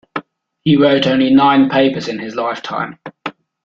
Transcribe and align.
He 0.63 0.77
wrote 0.77 1.05
only 1.05 1.29
nine 1.29 1.69
papers 1.69 2.07
in 2.07 2.17
his 2.17 2.33
lifetime. 2.35 2.97